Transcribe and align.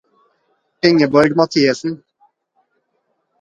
Ingeborg 0.87 1.31
Mathiesen 1.37 1.93